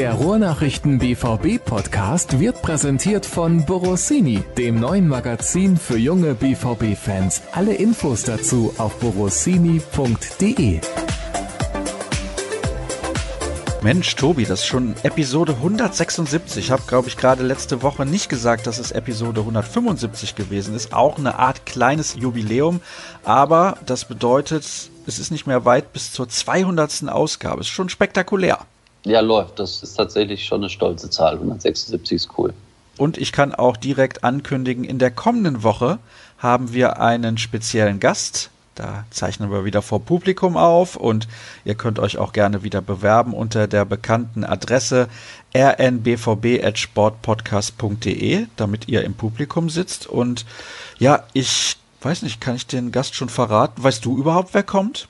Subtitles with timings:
[0.00, 7.42] Der Ruhrnachrichten BVB Podcast wird präsentiert von Borossini, dem neuen Magazin für junge BVB Fans.
[7.52, 10.80] Alle Infos dazu auf borossini.de.
[13.82, 16.64] Mensch, Tobi, das ist schon Episode 176.
[16.64, 20.94] Ich habe, glaube ich, gerade letzte Woche nicht gesagt, dass es Episode 175 gewesen ist.
[20.94, 22.80] Auch eine Art kleines Jubiläum.
[23.22, 24.64] Aber das bedeutet,
[25.06, 27.06] es ist nicht mehr weit bis zur 200.
[27.10, 27.60] Ausgabe.
[27.60, 28.60] Ist schon spektakulär.
[29.04, 29.58] Ja, läuft.
[29.58, 31.34] Das ist tatsächlich schon eine stolze Zahl.
[31.34, 32.52] 176 ist cool.
[32.98, 35.98] Und ich kann auch direkt ankündigen, in der kommenden Woche
[36.38, 38.50] haben wir einen speziellen Gast.
[38.74, 41.28] Da zeichnen wir wieder vor Publikum auf und
[41.64, 45.08] ihr könnt euch auch gerne wieder bewerben unter der bekannten Adresse
[45.54, 50.06] rnbvb.sportpodcast.de, damit ihr im Publikum sitzt.
[50.06, 50.46] Und
[50.98, 53.82] ja, ich weiß nicht, kann ich den Gast schon verraten?
[53.82, 55.08] Weißt du überhaupt, wer kommt?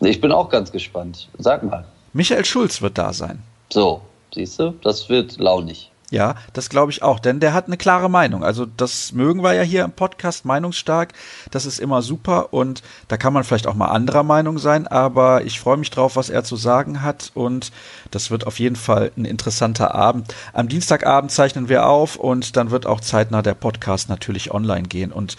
[0.00, 1.28] Ich bin auch ganz gespannt.
[1.38, 1.84] Sag mal.
[2.12, 3.42] Michael Schulz wird da sein.
[3.70, 4.02] So,
[4.34, 5.91] siehst du, das wird launig.
[6.12, 8.44] Ja, das glaube ich auch, denn der hat eine klare Meinung.
[8.44, 11.14] Also das mögen wir ja hier im Podcast meinungsstark.
[11.50, 15.42] Das ist immer super und da kann man vielleicht auch mal anderer Meinung sein, aber
[15.46, 17.72] ich freue mich drauf, was er zu sagen hat und
[18.10, 20.34] das wird auf jeden Fall ein interessanter Abend.
[20.52, 25.12] Am Dienstagabend zeichnen wir auf und dann wird auch zeitnah der Podcast natürlich online gehen
[25.12, 25.38] und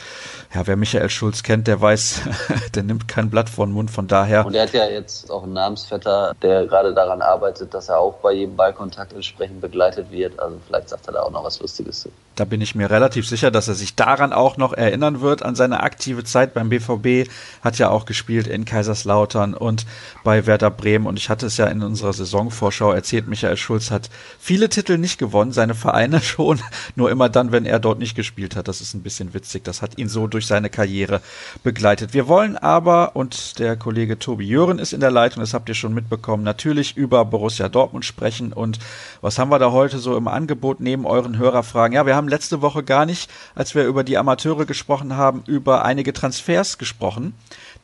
[0.55, 2.21] ja, wer Michael Schulz kennt, der weiß,
[2.75, 4.43] der nimmt kein Blatt vor den Mund, von daher.
[4.43, 8.15] Und er hat ja jetzt auch einen Namensvetter, der gerade daran arbeitet, dass er auch
[8.15, 10.39] bei jedem Ballkontakt entsprechend begleitet wird.
[10.39, 13.51] Also vielleicht sagt er da auch noch was Lustiges Da bin ich mir relativ sicher,
[13.51, 17.29] dass er sich daran auch noch erinnern wird, an seine aktive Zeit beim BVB.
[17.61, 19.85] Hat ja auch gespielt in Kaiserslautern und
[20.23, 21.05] bei Werder Bremen.
[21.05, 24.09] Und ich hatte es ja in unserer Saisonvorschau erzählt, Michael Schulz hat
[24.39, 26.59] viele Titel nicht gewonnen, seine Vereine schon,
[26.95, 28.67] nur immer dann, wenn er dort nicht gespielt hat.
[28.67, 29.63] Das ist ein bisschen witzig.
[29.63, 31.21] Das hat ihn so durch seine Karriere
[31.63, 32.13] begleitet.
[32.13, 35.75] Wir wollen aber, und der Kollege Tobi Jören ist in der Leitung, das habt ihr
[35.75, 38.53] schon mitbekommen, natürlich über Borussia Dortmund sprechen.
[38.53, 38.79] Und
[39.21, 40.79] was haben wir da heute so im Angebot?
[40.79, 41.95] Neben euren Hörerfragen.
[41.95, 45.85] Ja, wir haben letzte Woche gar nicht, als wir über die Amateure gesprochen haben, über
[45.85, 47.33] einige Transfers gesprochen,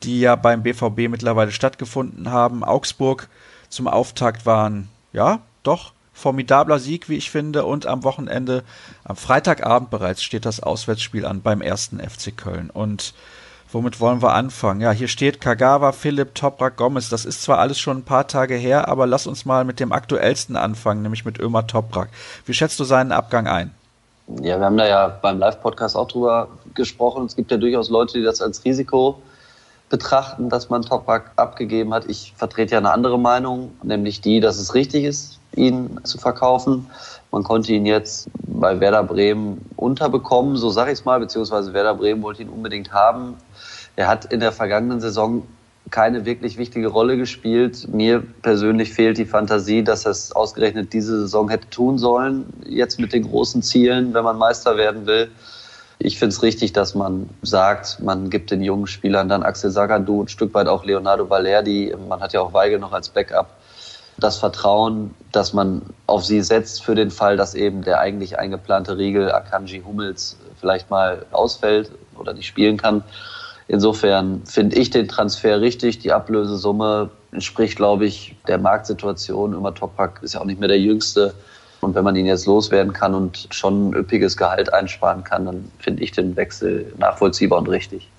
[0.04, 2.64] die ja beim BVB mittlerweile stattgefunden haben.
[2.64, 3.30] Augsburg
[3.70, 7.66] zum Auftakt waren, ja, doch formidabler Sieg, wie ich finde.
[7.66, 8.64] Und am Wochenende,
[9.04, 12.70] am Freitagabend bereits, steht das Auswärtsspiel an beim ersten FC Köln.
[12.70, 13.14] Und
[13.72, 14.82] Womit wollen wir anfangen?
[14.82, 17.10] Ja, hier steht Kagawa, Philipp, Toprak, Gomez.
[17.10, 19.92] Das ist zwar alles schon ein paar Tage her, aber lass uns mal mit dem
[19.92, 22.10] aktuellsten anfangen, nämlich mit Ömer Toprak.
[22.48, 23.72] Wie schätzt du seinen Abgang ein?
[24.38, 27.26] Ja, wir haben da ja beim Live-Podcast auch drüber gesprochen.
[27.26, 29.20] Es gibt ja durchaus Leute, die das als Risiko
[29.90, 32.06] betrachten, dass man Toprak abgegeben hat.
[32.08, 36.88] Ich vertrete ja eine andere Meinung, nämlich die, dass es richtig ist, ihn zu verkaufen.
[37.32, 41.96] Man konnte ihn jetzt bei Werder Bremen unterbekommen, so sage ich es mal, beziehungsweise Werder
[41.96, 43.36] Bremen wollte ihn unbedingt haben.
[43.96, 45.42] Er hat in der vergangenen Saison
[45.92, 47.88] keine wirklich wichtige Rolle gespielt.
[47.92, 53.14] Mir persönlich fehlt die Fantasie, dass es ausgerechnet diese Saison hätte tun sollen, jetzt mit
[53.14, 55.32] den großen Zielen, wenn man Meister werden will.
[55.98, 60.24] Ich finde es richtig, dass man sagt, man gibt den jungen Spielern dann Axel Sagadu,
[60.24, 63.50] ein Stück weit auch Leonardo Balerdi, man hat ja auch Weigel noch als Backup,
[64.18, 68.98] das Vertrauen, dass man auf sie setzt für den Fall, dass eben der eigentlich eingeplante
[68.98, 73.04] Riegel Akanji Hummels vielleicht mal ausfällt oder nicht spielen kann.
[73.72, 76.00] Insofern finde ich den Transfer richtig.
[76.00, 79.54] Die Ablösesumme entspricht, glaube ich, der Marktsituation.
[79.54, 81.36] Immer Topak ist ja auch nicht mehr der Jüngste.
[81.80, 85.72] Und wenn man ihn jetzt loswerden kann und schon ein üppiges Gehalt einsparen kann, dann
[85.78, 88.10] finde ich den Wechsel nachvollziehbar und richtig.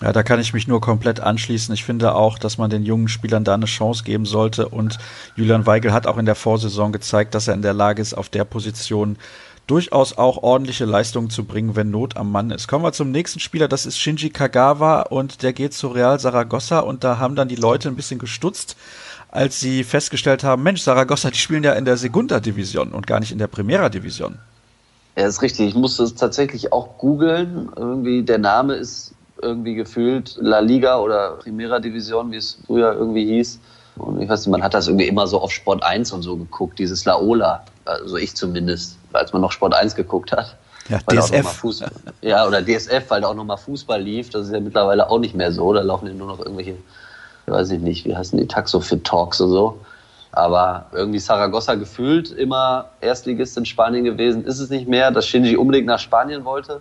[0.00, 1.74] Ja, da kann ich mich nur komplett anschließen.
[1.74, 4.68] Ich finde auch, dass man den jungen Spielern da eine Chance geben sollte.
[4.68, 4.98] Und
[5.34, 8.28] Julian Weigel hat auch in der Vorsaison gezeigt, dass er in der Lage ist, auf
[8.28, 9.18] der Position
[9.70, 12.66] durchaus auch ordentliche Leistungen zu bringen, wenn Not am Mann ist.
[12.66, 16.80] Kommen wir zum nächsten Spieler, das ist Shinji Kagawa und der geht zu Real Saragossa
[16.80, 18.76] und da haben dann die Leute ein bisschen gestutzt,
[19.30, 23.20] als sie festgestellt haben, Mensch, Saragossa, die spielen ja in der Segunda Division und gar
[23.20, 24.38] nicht in der Primera Division.
[25.16, 25.68] Ja, ist richtig.
[25.68, 27.68] Ich musste es tatsächlich auch googeln.
[27.76, 33.26] Irgendwie der Name ist irgendwie gefühlt La Liga oder Primera Division, wie es früher irgendwie
[33.26, 33.60] hieß.
[33.96, 36.36] Und ich weiß nicht, man hat das irgendwie immer so auf Sport 1 und so
[36.36, 37.64] geguckt, dieses Laola.
[37.84, 40.56] Also ich zumindest, als man noch Sport 1 geguckt hat.
[40.88, 41.62] Ja, DSF.
[42.20, 44.30] ja, oder DSF, weil da auch nochmal Fußball lief.
[44.30, 45.72] Das ist ja mittlerweile auch nicht mehr so.
[45.72, 46.76] Da laufen ja nur noch irgendwelche,
[47.46, 49.78] weiß ich nicht, wie heißen die, Taxofit Talks und so.
[50.32, 55.56] Aber irgendwie Saragossa gefühlt immer Erstligist in Spanien gewesen, ist es nicht mehr, dass Shinji
[55.56, 56.80] unbedingt nach Spanien wollte.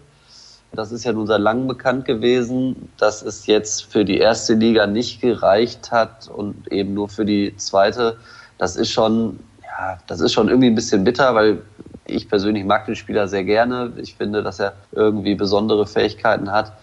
[0.71, 4.85] Das ist ja nun seit langem bekannt gewesen, dass es jetzt für die erste Liga
[4.85, 8.17] nicht gereicht hat und eben nur für die zweite.
[8.59, 11.63] Das ist schon, ja, das ist schon irgendwie ein bisschen bitter, weil
[12.09, 13.93] ich persönlich mag den Spieler sehr gerne.
[13.97, 16.73] Ich finde, dass er irgendwie besondere Fähigkeiten hat.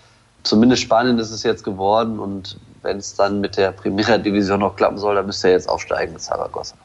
[0.42, 4.76] Zumindest Spanien ist es jetzt geworden und wenn es dann mit der Primera Division noch
[4.76, 6.76] klappen soll, dann müsste er jetzt aufsteigen mit Saragossa.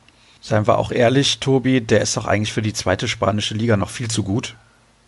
[0.42, 3.90] Seien wir auch ehrlich, Tobi, der ist doch eigentlich für die zweite spanische Liga noch
[3.90, 4.56] viel zu gut.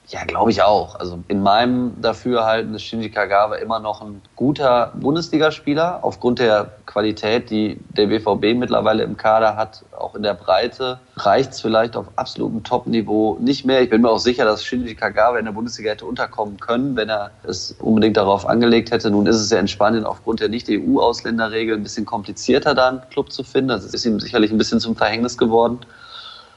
[0.09, 0.95] Ja, glaube ich auch.
[1.00, 7.50] Also in meinem Dafürhalten ist Shinji Kagawa immer noch ein guter Bundesligaspieler aufgrund der Qualität,
[7.50, 11.00] die der BVB mittlerweile im Kader hat, auch in der Breite.
[11.15, 13.81] Reicht es vielleicht auf absolutem Top-Niveau nicht mehr.
[13.81, 17.09] Ich bin mir auch sicher, dass Shinji Kagawa in der Bundesliga hätte unterkommen können, wenn
[17.09, 19.09] er es unbedingt darauf angelegt hätte.
[19.09, 23.31] Nun ist es ja in Spanien aufgrund der Nicht-EU-Ausländerregel ein bisschen komplizierter, da einen Club
[23.31, 23.69] zu finden.
[23.69, 25.79] Das ist ihm sicherlich ein bisschen zum Verhängnis geworden.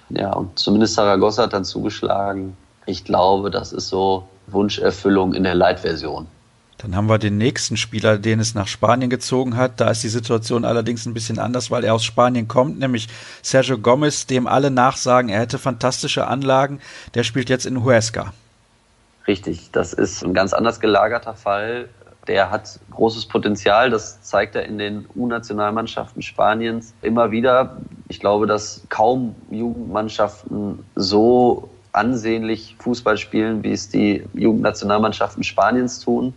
[0.08, 2.56] Ja, und zumindest Saragossa hat dann zugeschlagen
[2.86, 6.26] ich glaube, das ist so Wunscherfüllung in der Light-Version.
[6.78, 9.80] Dann haben wir den nächsten Spieler, den es nach Spanien gezogen hat.
[9.80, 13.08] Da ist die Situation allerdings ein bisschen anders, weil er aus Spanien kommt, nämlich
[13.42, 16.80] Sergio Gomez, dem alle nachsagen, er hätte fantastische Anlagen.
[17.14, 18.32] Der spielt jetzt in Huesca.
[19.26, 21.88] Richtig, das ist ein ganz anders gelagerter Fall.
[22.28, 27.78] Der hat großes Potenzial, das zeigt er in den U-Nationalmannschaften Spaniens immer wieder.
[28.08, 36.34] Ich glaube, dass kaum Jugendmannschaften so ansehnlich Fußball spielen, wie es die Jugendnationalmannschaften Spaniens tun.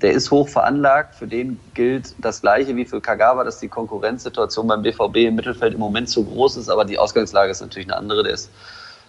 [0.00, 1.14] Der ist hoch veranlagt.
[1.14, 5.74] Für den gilt das Gleiche wie für Kagawa, dass die Konkurrenzsituation beim BVB im Mittelfeld
[5.74, 6.68] im Moment zu groß ist.
[6.68, 8.22] Aber die Ausgangslage ist natürlich eine andere.
[8.24, 8.50] Der ist,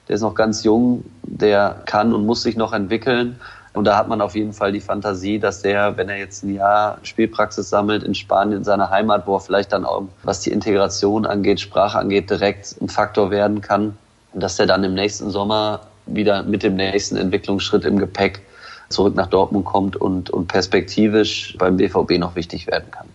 [0.07, 1.05] der ist noch ganz jung.
[1.23, 3.39] Der kann und muss sich noch entwickeln.
[3.73, 6.53] Und da hat man auf jeden Fall die Fantasie, dass der, wenn er jetzt ein
[6.53, 10.51] Jahr Spielpraxis sammelt in Spanien, in seiner Heimat, wo er vielleicht dann auch, was die
[10.51, 13.97] Integration angeht, Sprache angeht, direkt ein Faktor werden kann
[14.33, 18.41] dass er dann im nächsten Sommer wieder mit dem nächsten Entwicklungsschritt im Gepäck
[18.89, 23.07] zurück nach Dortmund kommt und, und perspektivisch beim BVB noch wichtig werden kann.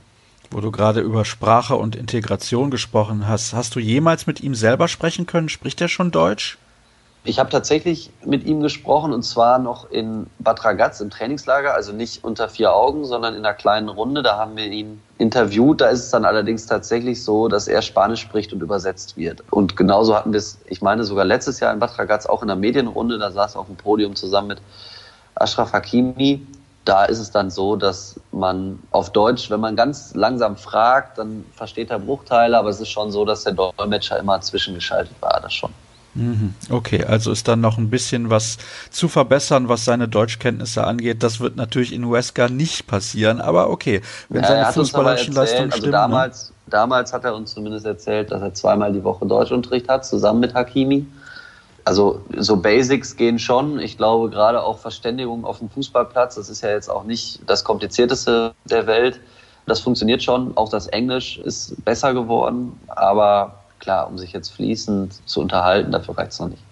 [0.50, 4.88] Wo du gerade über Sprache und Integration gesprochen hast, hast du jemals mit ihm selber
[4.88, 5.48] sprechen können?
[5.48, 6.56] Spricht er schon Deutsch?
[7.24, 11.92] Ich habe tatsächlich mit ihm gesprochen und zwar noch in Bad Ragaz im Trainingslager, also
[11.92, 14.22] nicht unter vier Augen, sondern in einer kleinen Runde.
[14.22, 15.80] Da haben wir ihn interviewt.
[15.80, 19.42] Da ist es dann allerdings tatsächlich so, dass er Spanisch spricht und übersetzt wird.
[19.50, 22.48] Und genauso hatten wir es, ich meine sogar letztes Jahr in Bad Ragaz auch in
[22.48, 23.18] der Medienrunde.
[23.18, 24.62] Da saß er auf dem Podium zusammen mit
[25.34, 26.46] Ashraf Hakimi.
[26.84, 31.44] Da ist es dann so, dass man auf Deutsch, wenn man ganz langsam fragt, dann
[31.54, 35.52] versteht er Bruchteile, aber es ist schon so, dass der Dolmetscher immer zwischengeschaltet war, das
[35.52, 35.74] schon.
[36.18, 36.54] Mhm.
[36.68, 38.58] Okay, also ist dann noch ein bisschen was
[38.90, 41.22] zu verbessern, was seine Deutschkenntnisse angeht.
[41.22, 45.78] Das wird natürlich in Huesca nicht passieren, aber okay, wenn ja, seine fußballerischen Leistungen also
[45.78, 45.94] stimmen.
[45.94, 46.54] Also damals, ne?
[46.70, 50.54] damals hat er uns zumindest erzählt, dass er zweimal die Woche Deutschunterricht hat, zusammen mit
[50.54, 51.06] Hakimi.
[51.84, 53.78] Also so Basics gehen schon.
[53.78, 57.64] Ich glaube gerade auch Verständigung auf dem Fußballplatz, das ist ja jetzt auch nicht das
[57.64, 59.20] komplizierteste der Welt.
[59.66, 60.56] Das funktioniert schon.
[60.56, 66.18] Auch das Englisch ist besser geworden, aber klar, um sich jetzt fließend zu unterhalten, dafür
[66.18, 66.62] reicht es noch nicht.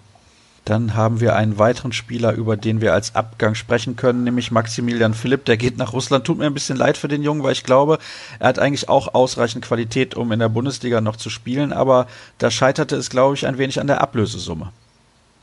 [0.67, 5.13] Dann haben wir einen weiteren Spieler, über den wir als Abgang sprechen können, nämlich Maximilian
[5.13, 5.45] Philipp.
[5.45, 6.25] Der geht nach Russland.
[6.25, 7.99] Tut mir ein bisschen leid für den Jungen, weil ich glaube,
[8.39, 11.71] er hat eigentlich auch ausreichend Qualität, um in der Bundesliga noch zu spielen.
[11.71, 12.07] Aber
[12.37, 14.73] da scheiterte es, glaube ich, ein wenig an der Ablösesumme.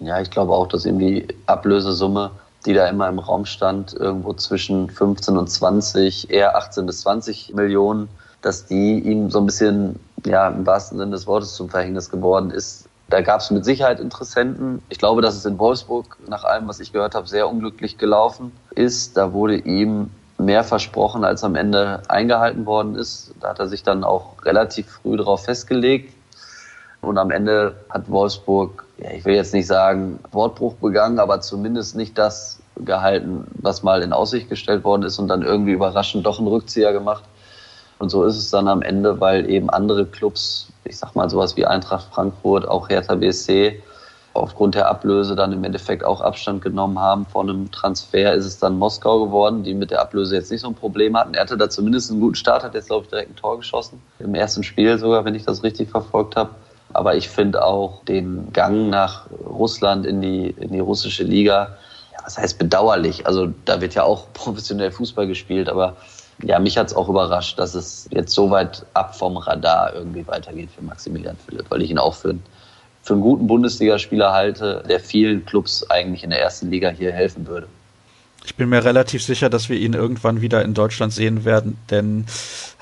[0.00, 2.30] Ja, ich glaube auch, dass ihm die Ablösesumme,
[2.66, 7.54] die da immer im Raum stand, irgendwo zwischen 15 und 20, eher 18 bis 20
[7.54, 8.10] Millionen,
[8.44, 12.50] dass die ihm so ein bisschen ja im wahrsten Sinne des Wortes zum Verhängnis geworden
[12.50, 12.88] ist.
[13.08, 14.82] Da gab es mit Sicherheit Interessenten.
[14.88, 18.52] Ich glaube, dass es in Wolfsburg, nach allem, was ich gehört habe, sehr unglücklich gelaufen
[18.74, 19.16] ist.
[19.16, 23.32] Da wurde ihm mehr versprochen, als am Ende eingehalten worden ist.
[23.40, 26.12] Da hat er sich dann auch relativ früh darauf festgelegt.
[27.00, 31.96] Und am Ende hat Wolfsburg, ja, ich will jetzt nicht sagen, Wortbruch begangen, aber zumindest
[31.96, 36.38] nicht das gehalten, was mal in Aussicht gestellt worden ist und dann irgendwie überraschend doch
[36.38, 37.22] einen Rückzieher gemacht.
[37.98, 41.56] Und so ist es dann am Ende, weil eben andere Clubs, ich sag mal sowas
[41.56, 43.82] wie Eintracht Frankfurt, auch Hertha BSC,
[44.34, 47.24] aufgrund der Ablöse dann im Endeffekt auch Abstand genommen haben.
[47.26, 50.68] Vor einem Transfer ist es dann Moskau geworden, die mit der Ablöse jetzt nicht so
[50.68, 51.34] ein Problem hatten.
[51.34, 54.02] Er hatte da zumindest einen guten Start, hat jetzt, glaube ich, direkt ein Tor geschossen.
[54.18, 56.50] Im ersten Spiel sogar, wenn ich das richtig verfolgt habe.
[56.92, 61.76] Aber ich finde auch den Gang nach Russland in die, in die russische Liga,
[62.12, 63.26] ja, was heißt bedauerlich?
[63.26, 65.96] Also da wird ja auch professionell Fußball gespielt, aber
[66.42, 70.26] ja, mich hat es auch überrascht, dass es jetzt so weit ab vom Radar irgendwie
[70.26, 72.34] weitergeht für Maximilian Philipp, weil ich ihn auch für,
[73.02, 77.46] für einen guten Bundesligaspieler halte, der vielen Clubs eigentlich in der ersten Liga hier helfen
[77.46, 77.68] würde.
[78.46, 82.26] Ich bin mir relativ sicher, dass wir ihn irgendwann wieder in Deutschland sehen werden, denn,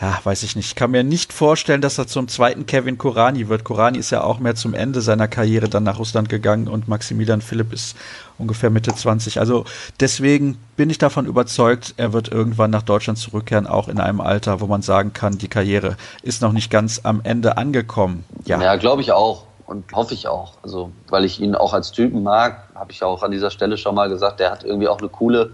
[0.01, 3.49] ja, weiß ich nicht, ich kann mir nicht vorstellen, dass er zum zweiten Kevin Korani
[3.49, 3.63] wird.
[3.63, 7.41] Korani ist ja auch mehr zum Ende seiner Karriere dann nach Russland gegangen und Maximilian
[7.41, 7.97] Philipp ist
[8.39, 9.39] ungefähr Mitte 20.
[9.39, 9.65] Also
[10.01, 14.61] deswegen bin ich davon überzeugt, er wird irgendwann nach Deutschland zurückkehren, auch in einem Alter,
[14.61, 18.25] wo man sagen kann, die Karriere ist noch nicht ganz am Ende angekommen.
[18.47, 20.55] Ja, ja glaube ich auch und hoffe ich auch.
[20.63, 23.95] Also, weil ich ihn auch als Typen mag, habe ich auch an dieser Stelle schon
[23.95, 25.53] mal gesagt, der hat irgendwie auch eine coole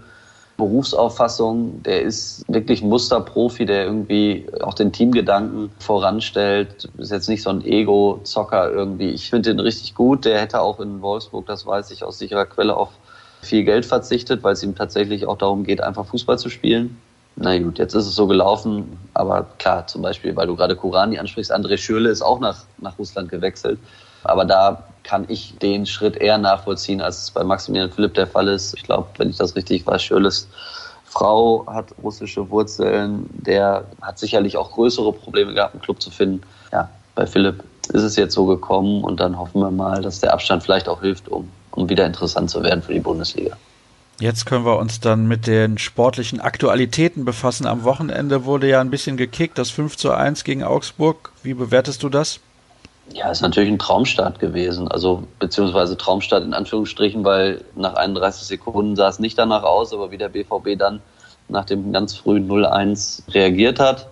[0.57, 1.81] Berufsauffassung.
[1.83, 6.89] Der ist wirklich ein Musterprofi, der irgendwie auch den Teamgedanken voranstellt.
[6.97, 9.09] Ist jetzt nicht so ein Ego-Zocker irgendwie.
[9.09, 10.25] Ich finde den richtig gut.
[10.25, 12.89] Der hätte auch in Wolfsburg, das weiß ich aus sicherer Quelle, auf
[13.41, 16.99] viel Geld verzichtet, weil es ihm tatsächlich auch darum geht, einfach Fußball zu spielen.
[17.35, 21.17] Na gut, jetzt ist es so gelaufen, aber klar, zum Beispiel, weil du gerade Kurani
[21.17, 23.79] ansprichst, André Schürle ist auch nach, nach Russland gewechselt.
[24.23, 28.49] Aber da kann ich den Schritt eher nachvollziehen, als es bei Maximilian Philipp der Fall
[28.49, 28.73] ist.
[28.75, 30.47] Ich glaube, wenn ich das richtig weiß, Schürles
[31.05, 33.29] Frau hat russische Wurzeln.
[33.31, 36.41] Der hat sicherlich auch größere Probleme gehabt, einen Club zu finden.
[36.71, 40.33] Ja, bei Philipp ist es jetzt so gekommen und dann hoffen wir mal, dass der
[40.33, 43.57] Abstand vielleicht auch hilft, um, um wieder interessant zu werden für die Bundesliga.
[44.19, 47.65] Jetzt können wir uns dann mit den sportlichen Aktualitäten befassen.
[47.65, 51.31] Am Wochenende wurde ja ein bisschen gekickt, das 5 zu 1 gegen Augsburg.
[51.41, 52.41] Wie bewertest du das?
[53.13, 54.89] Ja, ist natürlich ein Traumstart gewesen.
[54.89, 60.11] Also, beziehungsweise Traumstart in Anführungsstrichen, weil nach 31 Sekunden sah es nicht danach aus, aber
[60.11, 61.01] wie der BVB dann
[61.47, 64.09] nach dem ganz frühen 0-1 reagiert hat,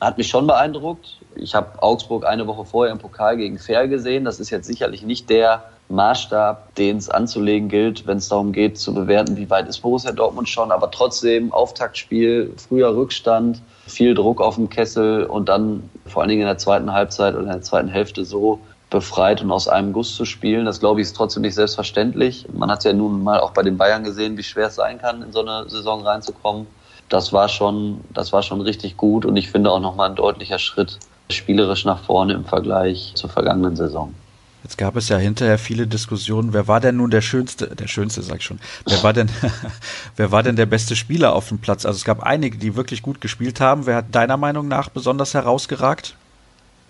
[0.00, 1.18] hat mich schon beeindruckt.
[1.34, 4.24] Ich habe Augsburg eine Woche vorher im Pokal gegen Fair gesehen.
[4.24, 8.78] Das ist jetzt sicherlich nicht der Maßstab, den es anzulegen gilt, wenn es darum geht
[8.78, 10.72] zu bewerten, wie weit ist Borussia Dortmund schon.
[10.72, 16.42] Aber trotzdem Auftaktspiel, früher Rückstand, viel Druck auf dem Kessel und dann vor allen Dingen
[16.42, 18.58] in der zweiten Halbzeit oder in der zweiten Hälfte so
[18.90, 20.64] befreit und aus einem Guss zu spielen.
[20.64, 22.46] Das glaube ich ist trotzdem nicht selbstverständlich.
[22.52, 25.22] Man hat ja nun mal auch bei den Bayern gesehen, wie schwer es sein kann,
[25.22, 26.66] in so eine Saison reinzukommen.
[27.08, 30.58] Das war schon, das war schon richtig gut und ich finde auch nochmal ein deutlicher
[30.58, 30.98] Schritt
[31.30, 34.14] spielerisch nach vorne im Vergleich zur vergangenen Saison.
[34.62, 38.22] Jetzt gab es ja hinterher viele Diskussionen, wer war denn nun der schönste, der schönste
[38.22, 39.30] sag ich schon, wer war denn,
[40.16, 41.86] wer war denn der beste Spieler auf dem Platz?
[41.86, 43.86] Also es gab einige, die wirklich gut gespielt haben.
[43.86, 46.16] Wer hat deiner Meinung nach besonders herausgeragt?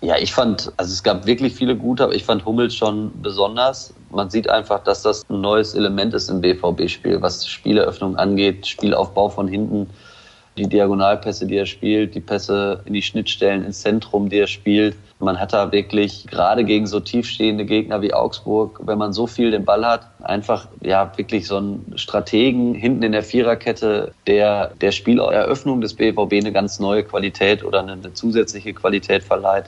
[0.01, 3.93] Ja, ich fand, also es gab wirklich viele gute, aber ich fand Hummels schon besonders.
[4.11, 9.29] Man sieht einfach, dass das ein neues Element ist im BVB-Spiel, was Spieleröffnung angeht, Spielaufbau
[9.29, 9.89] von hinten,
[10.55, 14.95] die Diagonalpässe, die er spielt, die Pässe in die Schnittstellen ins Zentrum, die er spielt
[15.19, 19.51] man hat da wirklich gerade gegen so tiefstehende Gegner wie Augsburg, wenn man so viel
[19.51, 24.91] den Ball hat, einfach ja wirklich so einen Strategen hinten in der Viererkette, der der
[24.91, 29.65] Spieleröffnung des BVB eine ganz neue Qualität oder eine zusätzliche Qualität verleiht.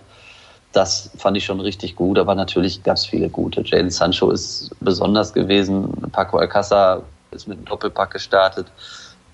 [0.71, 3.63] Das fand ich schon richtig gut, aber natürlich gab es viele gute.
[3.65, 5.89] Jaden Sancho ist besonders gewesen.
[6.11, 8.67] Paco Alcázar ist mit einem Doppelpack gestartet.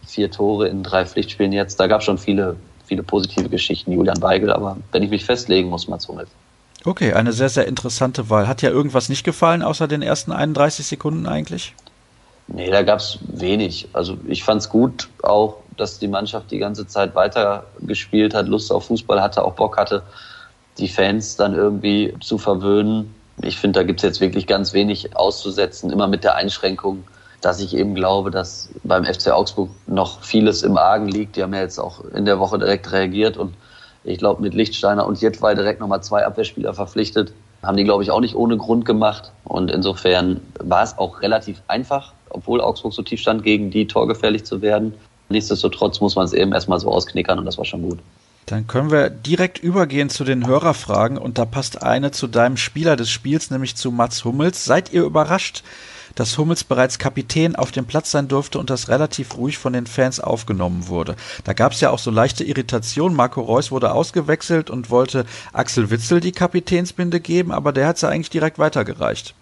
[0.06, 1.80] Vier Tore in drei Pflichtspielen jetzt.
[1.80, 5.70] Da gab es schon viele viele positive Geschichten, Julian Weigel, aber wenn ich mich festlegen
[5.70, 6.30] muss, Mats Hummels.
[6.84, 8.48] Okay, eine sehr, sehr interessante Wahl.
[8.48, 11.74] Hat ja irgendwas nicht gefallen, außer den ersten 31 Sekunden eigentlich?
[12.48, 13.88] Nee, da gab es wenig.
[13.94, 18.48] Also ich fand es gut, auch, dass die Mannschaft die ganze Zeit weiter gespielt hat,
[18.48, 20.04] Lust auf Fußball hatte, auch Bock hatte,
[20.78, 23.14] die Fans dann irgendwie zu verwöhnen.
[23.42, 27.04] Ich finde, da gibt es jetzt wirklich ganz wenig auszusetzen, immer mit der Einschränkung,
[27.42, 31.36] dass ich eben glaube, dass beim FC Augsburg noch vieles im Argen liegt.
[31.36, 33.54] Die haben ja jetzt auch in der Woche direkt reagiert und
[34.06, 37.34] ich glaube, mit Lichtsteiner und Jetwei direkt nochmal zwei Abwehrspieler verpflichtet.
[37.64, 39.32] Haben die, glaube ich, auch nicht ohne Grund gemacht.
[39.44, 44.46] Und insofern war es auch relativ einfach, obwohl Augsburg so tief stand, gegen die torgefährlich
[44.46, 44.94] zu werden.
[45.30, 47.98] Nichtsdestotrotz muss man es eben erstmal so ausknickern und das war schon gut.
[48.46, 52.96] Dann können wir direkt übergehen zu den Hörerfragen und da passt eine zu deinem Spieler
[52.96, 54.66] des Spiels, nämlich zu Mats Hummels.
[54.66, 55.64] Seid ihr überrascht,
[56.14, 59.88] dass Hummels bereits Kapitän auf dem Platz sein durfte und das relativ ruhig von den
[59.88, 61.16] Fans aufgenommen wurde.
[61.44, 63.16] Da gab es ja auch so leichte Irritation.
[63.16, 68.04] Marco Reus wurde ausgewechselt und wollte Axel Witzel die Kapitänsbinde geben, aber der hat es
[68.04, 69.34] ja eigentlich direkt weitergereicht.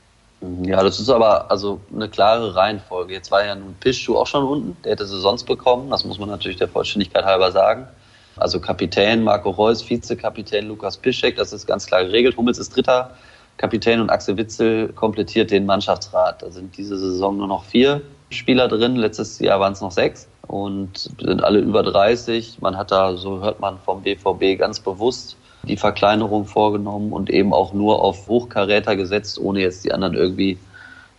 [0.61, 3.13] Ja, das ist aber also eine klare Reihenfolge.
[3.13, 6.19] Jetzt war ja nun Pischschuh auch schon unten, der hätte sie sonst bekommen, das muss
[6.19, 7.87] man natürlich der Vollständigkeit halber sagen.
[8.37, 12.35] Also Kapitän Marco Reus, Vizekapitän Lukas Piszek, das ist ganz klar geregelt.
[12.35, 13.11] Hummels ist Dritter,
[13.57, 16.41] Kapitän und Axel Witzel komplettiert den Mannschaftsrat.
[16.41, 18.95] Da sind diese Saison nur noch vier Spieler drin.
[18.95, 22.57] Letztes Jahr waren es noch sechs und sind alle über 30.
[22.61, 27.53] Man hat da, so hört man vom BVB ganz bewusst die Verkleinerung vorgenommen und eben
[27.53, 30.57] auch nur auf Hochkaräter gesetzt, ohne jetzt die anderen irgendwie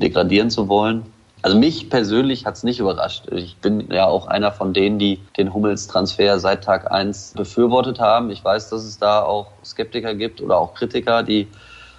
[0.01, 1.07] degradieren zu wollen.
[1.45, 3.25] Also mich persönlich hat es nicht überrascht.
[3.31, 8.31] Ich bin ja auch einer von denen, die den Hummels-Transfer seit Tag eins befürwortet haben.
[8.31, 11.47] Ich weiß, dass es da auch Skeptiker gibt oder auch Kritiker, die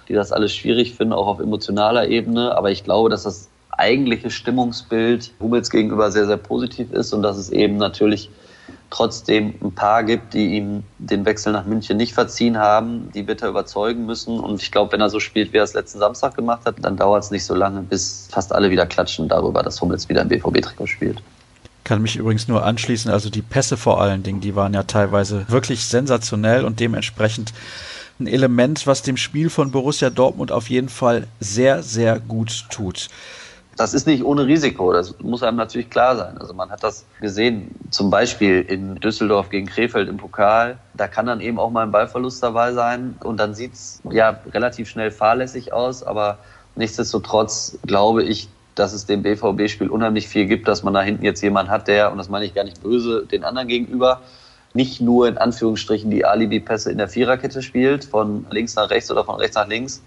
[0.08, 2.56] die das alles schwierig finden, auch auf emotionaler Ebene.
[2.56, 7.36] Aber ich glaube, dass das eigentliche Stimmungsbild Hummels gegenüber sehr, sehr positiv ist und dass
[7.36, 8.30] es eben natürlich
[8.90, 13.10] trotzdem ein paar gibt, die ihm den Wechsel nach München nicht verziehen haben.
[13.14, 14.38] Die wird er überzeugen müssen.
[14.38, 16.96] Und ich glaube, wenn er so spielt, wie er es letzten Samstag gemacht hat, dann
[16.96, 20.28] dauert es nicht so lange, bis fast alle wieder klatschen darüber, dass Hummels wieder im
[20.28, 21.22] BVB-Trikot spielt.
[21.84, 23.10] Kann mich übrigens nur anschließen.
[23.10, 27.52] Also die Pässe vor allen Dingen, die waren ja teilweise wirklich sensationell und dementsprechend
[28.18, 33.08] ein Element, was dem Spiel von Borussia Dortmund auf jeden Fall sehr, sehr gut tut.
[33.76, 34.92] Das ist nicht ohne Risiko.
[34.92, 36.38] Das muss einem natürlich klar sein.
[36.38, 40.78] Also man hat das gesehen, zum Beispiel in Düsseldorf gegen Krefeld im Pokal.
[40.94, 43.16] Da kann dann eben auch mal ein Ballverlust dabei sein.
[43.22, 46.02] Und dann sieht's ja relativ schnell fahrlässig aus.
[46.02, 46.38] Aber
[46.74, 51.42] nichtsdestotrotz glaube ich, dass es dem BVB-Spiel unheimlich viel gibt, dass man da hinten jetzt
[51.42, 54.20] jemanden hat, der, und das meine ich gar nicht böse, den anderen gegenüber,
[54.74, 59.24] nicht nur in Anführungsstrichen die Alibi-Pässe in der Viererkette spielt, von links nach rechts oder
[59.24, 60.02] von rechts nach links,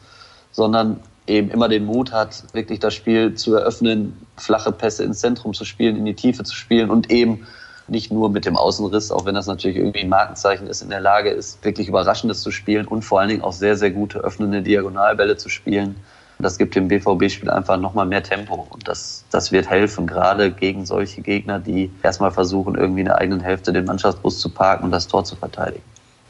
[0.51, 0.99] sondern
[1.29, 5.63] eben immer den Mut hat, wirklich das Spiel zu eröffnen, flache Pässe ins Zentrum zu
[5.63, 7.47] spielen, in die Tiefe zu spielen und eben
[7.87, 10.99] nicht nur mit dem Außenriss, auch wenn das natürlich irgendwie ein Markenzeichen ist, in der
[10.99, 14.61] Lage ist, wirklich Überraschendes zu spielen und vor allen Dingen auch sehr, sehr gute öffnende
[14.61, 15.95] Diagonalbälle zu spielen.
[16.41, 20.85] Das gibt dem BVB-Spiel einfach nochmal mehr Tempo und das, das wird helfen, gerade gegen
[20.85, 24.91] solche Gegner, die erstmal versuchen, irgendwie in der eigenen Hälfte den Mannschaftsbus zu parken und
[24.91, 25.83] das Tor zu verteidigen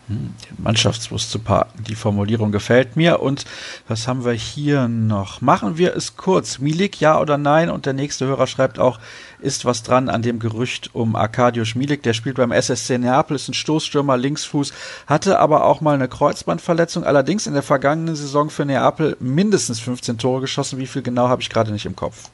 [0.09, 1.83] den Mannschaftsbus zu parken.
[1.87, 3.21] Die Formulierung gefällt mir.
[3.21, 3.45] Und
[3.87, 5.41] was haben wir hier noch?
[5.41, 6.59] Machen wir es kurz.
[6.59, 7.69] Milik, ja oder nein?
[7.69, 8.99] Und der nächste Hörer schreibt auch,
[9.39, 12.03] ist was dran an dem Gerücht um Arkadiusz Milik.
[12.03, 14.73] Der spielt beim SSC Neapel, ist ein Stoßstürmer, Linksfuß,
[15.07, 17.03] hatte aber auch mal eine Kreuzbandverletzung.
[17.03, 20.79] Allerdings in der vergangenen Saison für Neapel mindestens 15 Tore geschossen.
[20.79, 22.29] Wie viel genau habe ich gerade nicht im Kopf?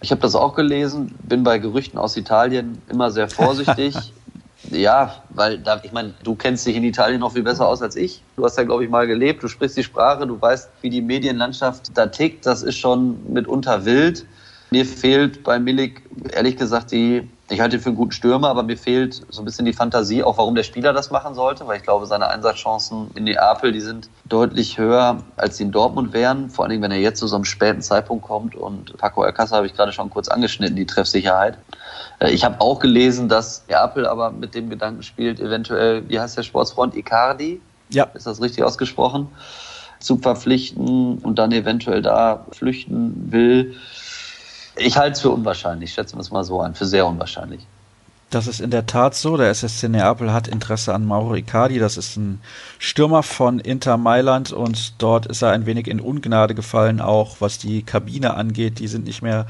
[0.00, 3.94] Ich habe das auch gelesen, bin bei Gerüchten aus Italien immer sehr vorsichtig.
[4.70, 7.96] Ja, weil da, ich meine, du kennst dich in Italien noch viel besser aus als
[7.96, 8.22] ich.
[8.36, 11.02] Du hast ja, glaube ich, mal gelebt, du sprichst die Sprache, du weißt, wie die
[11.02, 12.46] Medienlandschaft da tickt.
[12.46, 14.26] Das ist schon mitunter wild.
[14.70, 16.02] Mir fehlt bei Milik,
[16.32, 19.44] ehrlich gesagt, die, ich halte ihn für einen guten Stürmer, aber mir fehlt so ein
[19.44, 23.10] bisschen die Fantasie, auch warum der Spieler das machen sollte, weil ich glaube, seine Einsatzchancen
[23.14, 26.50] in Neapel, die sind deutlich höher, als sie in Dortmund wären.
[26.50, 29.58] Vor allen Dingen, wenn er jetzt zu so einem späten Zeitpunkt kommt und Paco Alcázar
[29.58, 31.58] habe ich gerade schon kurz angeschnitten, die Treffsicherheit.
[32.18, 36.36] Äh, ich habe auch gelesen, dass Neapel aber mit dem Gedanken spielt, eventuell, wie heißt
[36.36, 37.60] der Sportsfreund, Icardi?
[37.90, 38.04] Ja.
[38.14, 39.28] Ist das richtig ausgesprochen?
[40.00, 43.74] Zu verpflichten und dann eventuell da flüchten will.
[44.76, 47.66] Ich halte es für unwahrscheinlich, schätzen wir es mal so an, für sehr unwahrscheinlich.
[48.30, 49.36] Das ist in der Tat so.
[49.36, 51.78] Der SSC Neapel hat Interesse an Mauro Icardi.
[51.78, 52.40] Das ist ein
[52.80, 57.58] Stürmer von Inter Mailand und dort ist er ein wenig in Ungnade gefallen, auch was
[57.58, 58.80] die Kabine angeht.
[58.80, 59.46] Die sind nicht mehr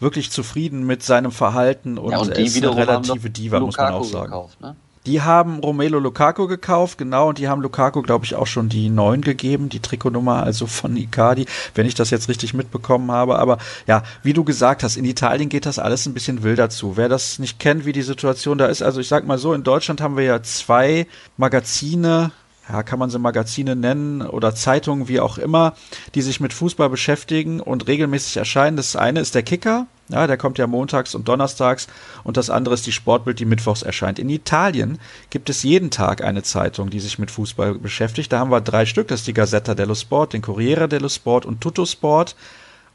[0.00, 3.76] wirklich zufrieden mit seinem Verhalten und, ja, und die ist eine relative Diva, Lukaku muss
[3.78, 4.30] man auch sagen.
[4.30, 4.76] Gekauft, ne?
[5.06, 8.88] Die haben Romelo Lukaku gekauft, genau, und die haben Lukaku, glaube ich, auch schon die
[8.88, 13.38] 9 gegeben, die Trikotnummer, also von Icardi, wenn ich das jetzt richtig mitbekommen habe.
[13.38, 16.96] Aber ja, wie du gesagt hast, in Italien geht das alles ein bisschen wilder zu.
[16.96, 19.62] Wer das nicht kennt, wie die Situation da ist, also ich sag mal so, in
[19.62, 22.32] Deutschland haben wir ja zwei Magazine,
[22.68, 25.74] ja, kann man sie Magazine nennen oder Zeitungen, wie auch immer,
[26.14, 28.76] die sich mit Fußball beschäftigen und regelmäßig erscheinen.
[28.76, 31.88] Das eine ist der Kicker, ja, der kommt ja montags und donnerstags
[32.24, 34.18] und das andere ist die Sportbild, die mittwochs erscheint.
[34.18, 34.98] In Italien
[35.30, 38.32] gibt es jeden Tag eine Zeitung, die sich mit Fußball beschäftigt.
[38.32, 41.44] Da haben wir drei Stück, das ist die Gazzetta dello Sport, den Corriere dello Sport
[41.46, 42.34] und Tutto Sport.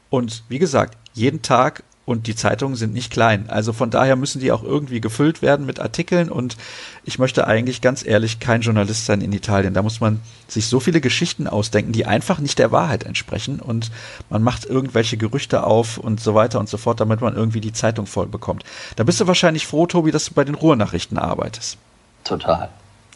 [0.08, 3.48] Und wie gesagt, jeden Tag und die Zeitungen sind nicht klein.
[3.48, 6.56] Also von daher müssen die auch irgendwie gefüllt werden mit Artikeln und
[7.04, 9.74] ich möchte eigentlich ganz ehrlich kein Journalist sein in Italien.
[9.74, 13.92] Da muss man sich so viele Geschichten ausdenken, die einfach nicht der Wahrheit entsprechen und
[14.28, 17.72] man macht irgendwelche Gerüchte auf und so weiter und so fort, damit man irgendwie die
[17.72, 18.64] Zeitung voll bekommt.
[18.96, 21.78] Da bist du wahrscheinlich froh, Tobi, dass du bei den Ruhrnachrichten arbeitest.
[22.24, 22.70] Total.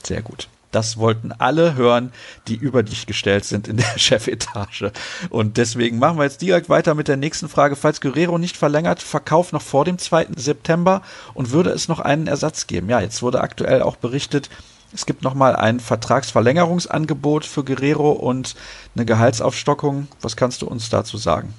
[0.04, 0.46] Sehr gut.
[0.74, 2.12] Das wollten alle hören,
[2.48, 4.90] die über dich gestellt sind in der Chefetage.
[5.30, 7.76] Und deswegen machen wir jetzt direkt weiter mit der nächsten Frage.
[7.76, 10.28] Falls Guerrero nicht verlängert, Verkauf noch vor dem 2.
[10.37, 12.88] September und würde es noch einen Ersatz geben?
[12.88, 14.50] Ja, jetzt wurde aktuell auch berichtet,
[14.92, 18.54] es gibt nochmal ein Vertragsverlängerungsangebot für Guerrero und
[18.94, 20.06] eine Gehaltsaufstockung.
[20.22, 21.52] Was kannst du uns dazu sagen?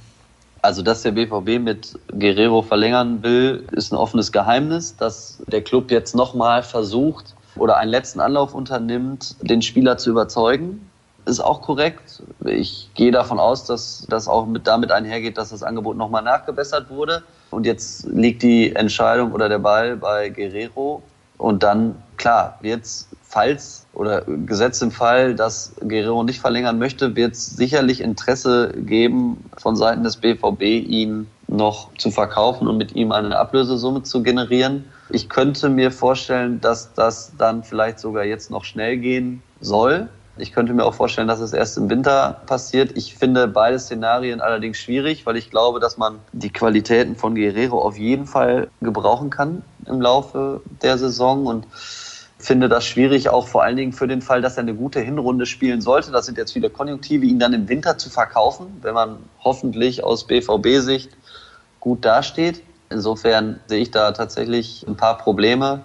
[0.62, 4.96] Also, dass der BVB mit Guerrero verlängern will, ist ein offenes Geheimnis.
[4.96, 10.90] Dass der Club jetzt nochmal versucht, oder einen letzten Anlauf unternimmt, den Spieler zu überzeugen,
[11.26, 12.22] ist auch korrekt.
[12.46, 16.90] Ich gehe davon aus, dass das auch mit damit einhergeht, dass das Angebot nochmal nachgebessert
[16.90, 17.24] wurde.
[17.50, 21.02] Und jetzt liegt die Entscheidung oder der Ball bei Guerrero.
[21.38, 27.34] Und dann, klar, jetzt, falls oder gesetzt im Fall, dass Guerrero nicht verlängern möchte, wird
[27.34, 33.12] es sicherlich Interesse geben von Seiten des BVB, ihn noch zu verkaufen und mit ihm
[33.12, 34.86] eine Ablösesumme zu generieren.
[35.10, 40.10] Ich könnte mir vorstellen, dass das dann vielleicht sogar jetzt noch schnell gehen soll.
[40.38, 42.98] Ich könnte mir auch vorstellen, dass es erst im Winter passiert.
[42.98, 47.80] Ich finde beide Szenarien allerdings schwierig, weil ich glaube, dass man die Qualitäten von Guerrero
[47.80, 51.68] auf jeden Fall gebrauchen kann im Laufe der Saison und
[52.38, 55.46] finde das schwierig, auch vor allen Dingen für den Fall, dass er eine gute Hinrunde
[55.46, 56.12] spielen sollte.
[56.12, 60.28] Das sind jetzt viele Konjunktive, ihn dann im Winter zu verkaufen, wenn man hoffentlich aus
[60.28, 61.12] BVB-Sicht
[61.80, 62.62] gut dasteht.
[62.90, 65.82] Insofern sehe ich da tatsächlich ein paar Probleme.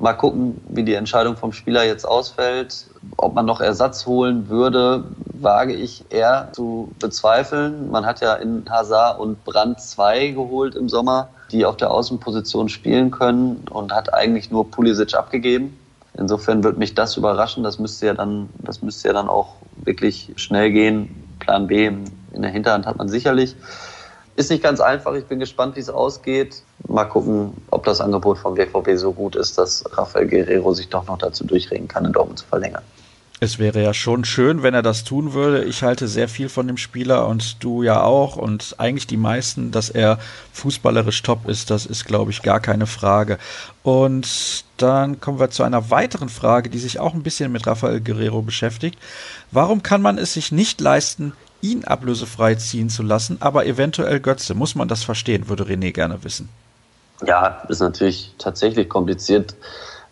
[0.00, 2.86] Mal gucken, wie die Entscheidung vom Spieler jetzt ausfällt.
[3.16, 7.90] Ob man noch Ersatz holen würde, wage ich eher zu bezweifeln.
[7.90, 12.68] Man hat ja in Hazard und Brand zwei geholt im Sommer, die auf der Außenposition
[12.68, 15.78] spielen können und hat eigentlich nur Pulisic abgegeben.
[16.16, 17.62] Insofern wird mich das überraschen.
[17.62, 21.36] Das müsste ja dann, das müsste ja dann auch wirklich schnell gehen.
[21.38, 23.54] Plan B in der Hinterhand hat man sicherlich.
[24.36, 25.14] Ist nicht ganz einfach.
[25.14, 26.62] Ich bin gespannt, wie es ausgeht.
[26.88, 31.06] Mal gucken, ob das Angebot vom WVB so gut ist, dass Rafael Guerrero sich doch
[31.06, 32.82] noch dazu durchregen kann, in Dortmund zu verlängern.
[33.40, 35.64] Es wäre ja schon schön, wenn er das tun würde.
[35.64, 39.70] Ich halte sehr viel von dem Spieler und du ja auch und eigentlich die meisten,
[39.70, 40.18] dass er
[40.52, 43.38] fußballerisch top ist, das ist, glaube ich, gar keine Frage.
[43.82, 48.00] Und dann kommen wir zu einer weiteren Frage, die sich auch ein bisschen mit Rafael
[48.00, 48.98] Guerrero beschäftigt.
[49.50, 51.32] Warum kann man es sich nicht leisten,
[51.64, 54.54] ihn ablösefrei ziehen zu lassen, aber eventuell Götze?
[54.54, 56.48] Muss man das verstehen, würde René gerne wissen.
[57.26, 59.54] Ja, ist natürlich tatsächlich kompliziert.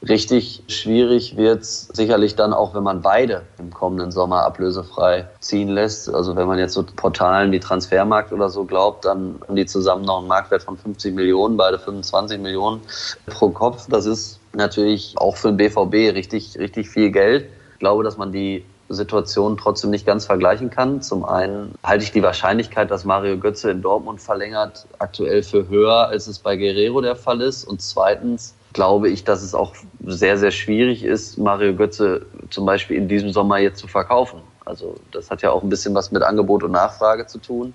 [0.08, 5.68] Richtig schwierig wird es sicherlich dann auch, wenn man beide im kommenden Sommer ablösefrei ziehen
[5.68, 6.12] lässt.
[6.12, 10.04] Also wenn man jetzt so Portalen wie Transfermarkt oder so glaubt, dann haben die zusammen
[10.04, 12.80] noch einen Marktwert von 50 Millionen, beide 25 Millionen
[13.26, 13.86] pro Kopf.
[13.88, 17.46] Das ist natürlich auch für den BVB richtig, richtig viel Geld.
[17.74, 21.02] Ich glaube, dass man die Situation trotzdem nicht ganz vergleichen kann.
[21.02, 26.08] Zum einen halte ich die Wahrscheinlichkeit, dass Mario Götze in Dortmund verlängert, aktuell für höher,
[26.08, 27.64] als es bei Guerrero der Fall ist.
[27.64, 29.74] Und zweitens glaube ich, dass es auch
[30.06, 34.40] sehr, sehr schwierig ist, Mario Götze zum Beispiel in diesem Sommer jetzt zu verkaufen.
[34.64, 37.74] Also das hat ja auch ein bisschen was mit Angebot und Nachfrage zu tun.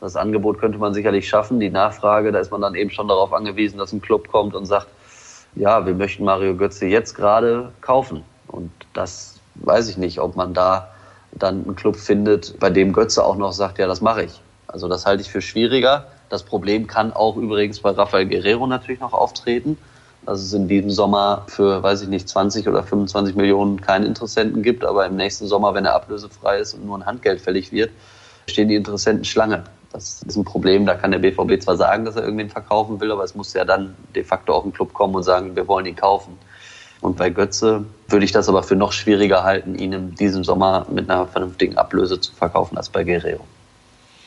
[0.00, 1.60] Das Angebot könnte man sicherlich schaffen.
[1.60, 4.66] Die Nachfrage, da ist man dann eben schon darauf angewiesen, dass ein Club kommt und
[4.66, 4.88] sagt,
[5.54, 8.22] ja, wir möchten Mario Götze jetzt gerade kaufen.
[8.48, 10.88] Und das weiß ich nicht, ob man da
[11.32, 14.40] dann einen Club findet, bei dem Götze auch noch sagt, ja, das mache ich.
[14.68, 16.06] Also das halte ich für schwieriger.
[16.28, 19.76] Das Problem kann auch übrigens bei Rafael Guerrero natürlich noch auftreten
[20.26, 24.62] dass es in diesem Sommer für, weiß ich nicht, 20 oder 25 Millionen keinen Interessenten
[24.62, 27.90] gibt, aber im nächsten Sommer, wenn er ablösefrei ist und nur ein Handgeld fällig wird,
[28.48, 29.64] stehen die Interessenten Schlange.
[29.92, 30.86] Das ist ein Problem.
[30.86, 33.64] Da kann der BVB zwar sagen, dass er irgendwen verkaufen will, aber es muss ja
[33.64, 36.36] dann de facto auf den Club kommen und sagen, wir wollen ihn kaufen.
[37.04, 40.86] Und bei Götze würde ich das aber für noch schwieriger halten, ihn in diesem Sommer
[40.90, 43.44] mit einer vernünftigen Ablöse zu verkaufen als bei Guerrero.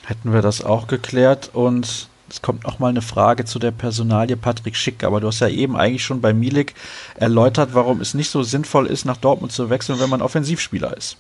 [0.06, 4.38] Hätten wir das auch geklärt und es kommt noch mal eine Frage zu der Personalie
[4.38, 6.76] Patrick Schick, aber du hast ja eben eigentlich schon bei Milik
[7.16, 11.18] erläutert, warum es nicht so sinnvoll ist, nach Dortmund zu wechseln, wenn man Offensivspieler ist.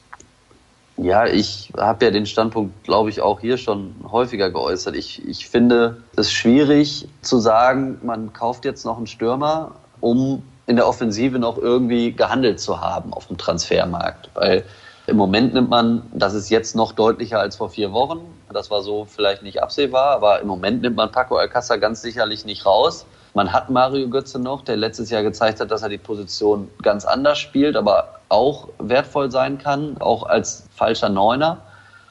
[0.97, 4.95] Ja, ich habe ja den Standpunkt, glaube ich, auch hier schon häufiger geäußert.
[4.95, 10.75] Ich, ich finde es schwierig zu sagen, man kauft jetzt noch einen Stürmer, um in
[10.75, 14.29] der Offensive noch irgendwie gehandelt zu haben auf dem Transfermarkt.
[14.35, 14.63] Weil
[15.07, 18.19] im Moment nimmt man, das ist jetzt noch deutlicher als vor vier Wochen.
[18.51, 22.45] Das war so vielleicht nicht absehbar, aber im Moment nimmt man Paco Alcázar ganz sicherlich
[22.45, 23.05] nicht raus.
[23.33, 27.05] Man hat Mario Götze noch, der letztes Jahr gezeigt hat, dass er die Position ganz
[27.05, 31.59] anders spielt, aber auch wertvoll sein kann, auch als falscher Neuner.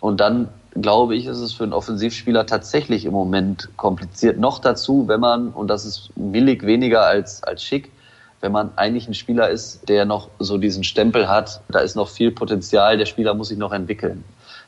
[0.01, 0.49] Und dann
[0.81, 4.39] glaube ich, ist es für einen Offensivspieler tatsächlich im Moment kompliziert.
[4.39, 7.91] Noch dazu, wenn man, und das ist billig weniger als, als schick,
[8.47, 12.09] wenn man eigentlich ein Spieler ist, der noch so diesen Stempel hat, da ist noch
[12.09, 14.23] viel Potenzial, der Spieler muss sich noch entwickeln.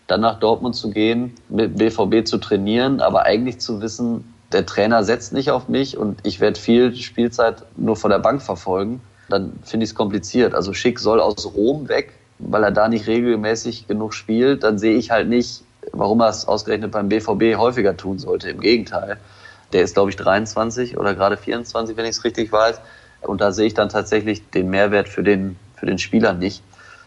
[0.09, 5.05] Dann nach Dortmund zu gehen, mit BVB zu trainieren, aber eigentlich zu wissen, der Trainer
[5.05, 9.53] setzt nicht auf mich und ich werde viel Spielzeit nur von der Bank verfolgen, dann
[9.63, 10.55] finde ich es kompliziert.
[10.57, 14.65] Also Schick soll aus Rom weg, weil er da nicht regelmäßig genug spielt.
[14.65, 15.63] Dann sehe ich halt nicht,
[15.93, 18.51] warum er es ausgerechnet beim BVB häufiger tun sollte.
[18.51, 19.19] Im Gegenteil.
[19.73, 22.81] Der ist, glaube ich, 23 oder gerade 24, wenn ich es richtig weiß.
[23.23, 26.63] Und da sehe ich dann tatsächlich den Mehrwert für den, für den Spieler nicht.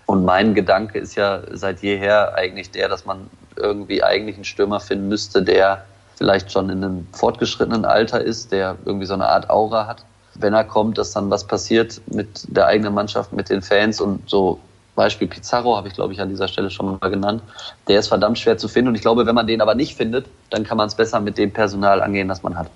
[0.05, 4.79] Und mein Gedanke ist ja seit jeher eigentlich der, dass man irgendwie eigentlich einen Stürmer
[4.79, 5.85] finden müsste, der
[6.17, 10.03] vielleicht schon in einem fortgeschrittenen Alter ist, der irgendwie so eine Art Aura hat.
[10.35, 14.29] Wenn er kommt, dass dann was passiert mit der eigenen Mannschaft, mit den Fans und
[14.29, 14.59] so
[14.95, 17.41] Beispiel Pizarro habe ich, glaube ich, an dieser Stelle schon mal genannt.
[17.87, 20.25] Der ist verdammt schwer zu finden und ich glaube, wenn man den aber nicht findet,
[20.49, 22.69] dann kann man es besser mit dem Personal angehen, das man hat.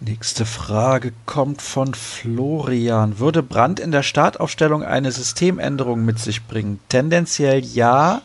[0.00, 3.18] Nächste Frage kommt von Florian.
[3.18, 6.78] Würde Brandt in der Startaufstellung eine Systemänderung mit sich bringen?
[6.88, 8.22] Tendenziell ja,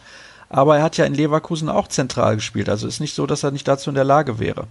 [0.49, 2.69] aber er hat ja in Leverkusen auch zentral gespielt.
[2.69, 4.67] Also ist nicht so, dass er nicht dazu in der Lage wäre.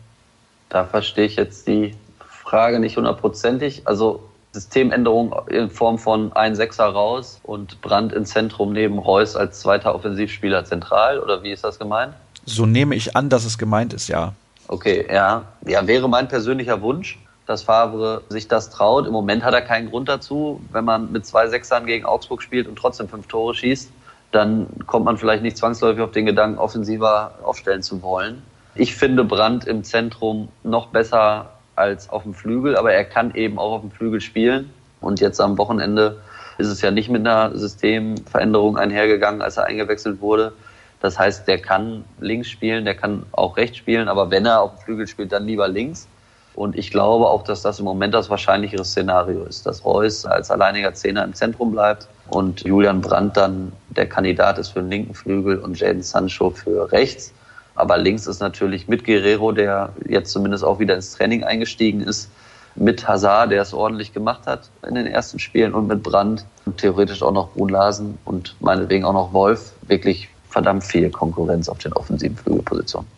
[0.68, 1.96] Da verstehe ich jetzt die
[2.44, 3.82] Frage nicht hundertprozentig.
[3.84, 9.58] Also Systemänderung in Form von ein Sechser raus und Brandt im Zentrum neben Reus als
[9.58, 12.14] zweiter Offensivspieler zentral oder wie ist das gemeint?
[12.44, 14.34] So nehme ich an, dass es gemeint ist, ja.
[14.68, 15.44] Okay, ja.
[15.66, 19.07] Ja, wäre mein persönlicher Wunsch, dass Favre sich das traut.
[19.07, 20.61] Im Moment hat er keinen Grund dazu.
[20.72, 23.90] Wenn man mit zwei Sechsern gegen Augsburg spielt und trotzdem fünf Tore schießt,
[24.31, 28.42] dann kommt man vielleicht nicht zwangsläufig auf den Gedanken, offensiver aufstellen zu wollen.
[28.75, 33.59] Ich finde Brandt im Zentrum noch besser als auf dem Flügel, aber er kann eben
[33.59, 34.72] auch auf dem Flügel spielen.
[35.01, 36.18] Und jetzt am Wochenende
[36.59, 40.53] ist es ja nicht mit einer Systemveränderung einhergegangen, als er eingewechselt wurde.
[41.02, 44.76] Das heißt, der kann links spielen, der kann auch rechts spielen, aber wenn er auf
[44.76, 46.06] dem Flügel spielt, dann lieber links.
[46.54, 50.50] Und ich glaube auch, dass das im Moment das wahrscheinlichere Szenario ist, dass Reus als
[50.50, 55.14] alleiniger Zehner im Zentrum bleibt und Julian Brandt dann der Kandidat ist für den linken
[55.14, 57.32] Flügel und Jaden Sancho für rechts.
[57.74, 62.30] Aber links ist natürlich mit Guerrero, der jetzt zumindest auch wieder ins Training eingestiegen ist,
[62.74, 66.78] mit Hazard, der es ordentlich gemacht hat in den ersten Spielen und mit Brandt und
[66.78, 71.78] theoretisch auch noch Brun Larsen und meinetwegen auch noch Wolf wirklich verdammt viel Konkurrenz auf
[71.78, 73.08] den offensiven Flügelpositionen.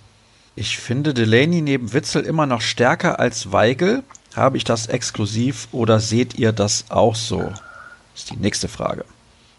[0.57, 4.03] Ich finde Delaney neben Witzel immer noch stärker als Weigel.
[4.37, 7.39] Habe ich das exklusiv oder seht ihr das auch so?
[7.39, 9.05] Das ist die nächste Frage.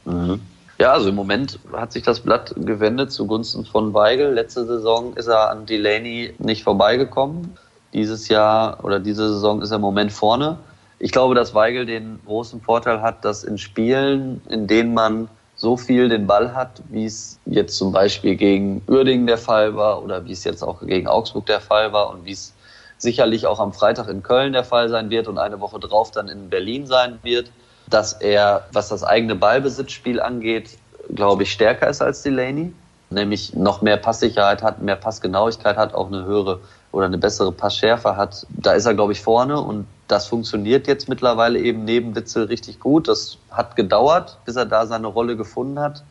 [0.06, 0.42] Mhm.
[0.78, 4.34] Ja, also im Moment hat sich das Blatt gewendet zugunsten von Weigel.
[4.34, 7.58] Letzte Saison ist er an Delaney nicht vorbeigekommen.
[7.94, 10.58] Dieses Jahr oder diese Saison ist er im Moment vorne.
[11.00, 15.30] Ich glaube, dass Weigel den großen Vorteil hat, dass in Spielen, in denen man
[15.66, 20.04] so viel den Ball hat, wie es jetzt zum Beispiel gegen Uerdingen der Fall war
[20.04, 22.54] oder wie es jetzt auch gegen Augsburg der Fall war und wie es
[23.00, 26.28] sicherlich auch am Freitag in Köln der Fall sein wird und eine Woche drauf dann
[26.28, 27.50] in Berlin sein wird,
[27.90, 30.78] dass er, was das eigene Ballbesitzspiel angeht,
[31.16, 32.72] glaube ich, stärker ist als Delaney,
[33.10, 36.60] nämlich noch mehr Passsicherheit hat, mehr Passgenauigkeit hat, auch eine höhere
[36.92, 38.46] oder eine bessere Passschärfe hat.
[38.50, 42.80] Da ist er, glaube ich, vorne und das funktioniert jetzt mittlerweile eben neben Witzel richtig
[42.80, 43.08] gut.
[43.08, 46.04] Das hat gedauert, bis er da seine Rolle gefunden hat.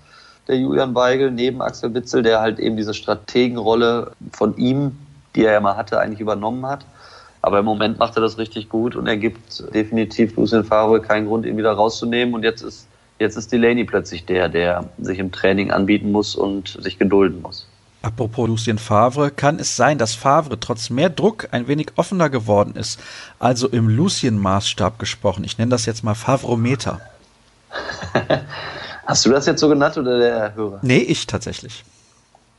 [0.49, 4.99] Der Julian Weigel neben Axel Witzel, der halt eben diese Strategenrolle von ihm,
[5.35, 6.85] die er ja mal hatte, eigentlich übernommen hat.
[7.41, 11.27] Aber im Moment macht er das richtig gut und er gibt definitiv Lucien Favre keinen
[11.27, 12.35] Grund, ihn wieder rauszunehmen.
[12.35, 16.79] Und jetzt ist, jetzt ist Delaney plötzlich der, der sich im Training anbieten muss und
[16.81, 17.67] sich gedulden muss.
[18.05, 22.77] Apropos Lucien Favre, kann es sein, dass Favre trotz mehr Druck ein wenig offener geworden
[22.77, 23.01] ist?
[23.39, 25.43] Also im Lucien-Maßstab gesprochen.
[25.43, 27.01] Ich nenne das jetzt mal Favrometer.
[29.07, 30.81] Hast du das jetzt so genannt oder der Hörer?
[30.83, 31.83] Nee, ich tatsächlich.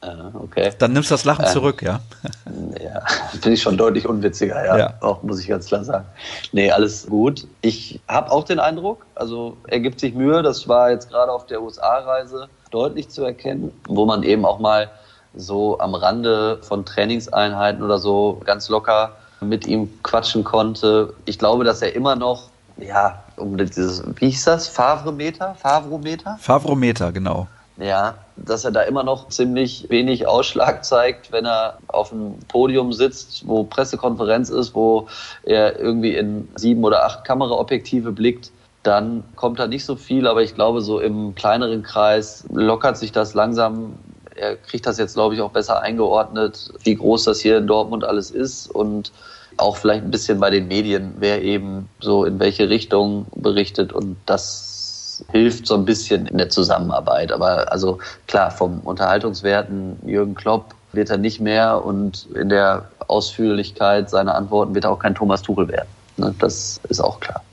[0.01, 0.71] Ah, okay.
[0.79, 1.99] Dann nimmst du das Lachen ähm, zurück, ja?
[2.83, 4.77] Ja, finde ich schon deutlich unwitziger, ja.
[4.77, 4.93] ja.
[5.01, 6.05] Auch muss ich ganz klar sagen.
[6.53, 7.47] Nee, alles gut.
[7.61, 11.45] Ich habe auch den Eindruck, also er gibt sich Mühe, das war jetzt gerade auf
[11.45, 14.89] der USA-Reise deutlich zu erkennen, wo man eben auch mal
[15.35, 21.13] so am Rande von Trainingseinheiten oder so ganz locker mit ihm quatschen konnte.
[21.25, 24.67] Ich glaube, dass er immer noch, ja, um dieses, wie hieß das?
[24.67, 25.55] Favrometer?
[25.55, 26.37] Favrometer?
[26.39, 27.47] Favrometer, genau.
[27.77, 32.93] Ja, dass er da immer noch ziemlich wenig Ausschlag zeigt, wenn er auf dem Podium
[32.93, 35.07] sitzt, wo Pressekonferenz ist, wo
[35.43, 38.51] er irgendwie in sieben oder acht Kameraobjektive blickt
[38.85, 43.11] dann kommt da nicht so viel, aber ich glaube, so im kleineren Kreis lockert sich
[43.11, 43.95] das langsam
[44.35, 48.03] er kriegt das jetzt, glaube ich, auch besser eingeordnet, wie groß das hier in Dortmund
[48.03, 49.11] alles ist und
[49.57, 54.17] auch vielleicht ein bisschen bei den Medien, wer eben so in welche Richtung berichtet und
[54.25, 57.31] das hilft so ein bisschen in der Zusammenarbeit.
[57.31, 64.09] Aber also klar, vom Unterhaltungswerten Jürgen Klopp wird er nicht mehr und in der Ausführlichkeit
[64.09, 65.87] seiner Antworten wird er auch kein Thomas Tuchel werden.
[66.17, 67.44] Ne, das ist auch klar.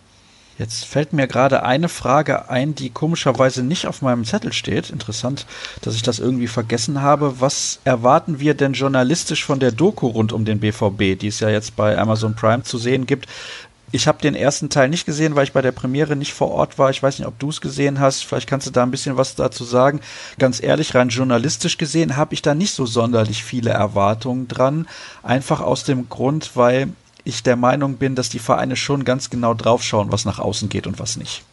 [0.62, 4.90] Jetzt fällt mir gerade eine Frage ein, die komischerweise nicht auf meinem Zettel steht.
[4.90, 5.44] Interessant,
[5.81, 7.40] dass ich das irgendwie vergessen habe.
[7.40, 11.48] Was erwarten wir denn journalistisch von der Doku rund um den BVB, die es ja
[11.48, 13.27] jetzt bei Amazon Prime zu sehen gibt?
[13.90, 16.79] Ich habe den ersten Teil nicht gesehen, weil ich bei der Premiere nicht vor Ort
[16.79, 16.90] war.
[16.90, 18.25] Ich weiß nicht, ob du es gesehen hast.
[18.25, 20.01] Vielleicht kannst du da ein bisschen was dazu sagen.
[20.38, 24.87] Ganz ehrlich, rein journalistisch gesehen habe ich da nicht so sonderlich viele Erwartungen dran.
[25.25, 26.90] Einfach aus dem Grund, weil
[27.24, 30.87] ich der Meinung bin, dass die Vereine schon ganz genau draufschauen, was nach außen geht
[30.87, 31.44] und was nicht.